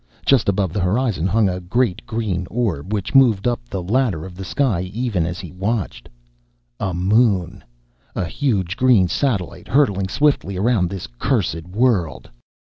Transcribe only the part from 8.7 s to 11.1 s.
green satellite hurtling swiftly around this